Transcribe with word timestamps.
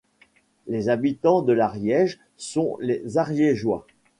Les 0.65 0.89
habitants 0.89 1.43
de 1.43 1.53
l'Ariège 1.53 2.19
sont 2.35 2.75
les 2.79 3.19
Ariégeois. 3.19 3.85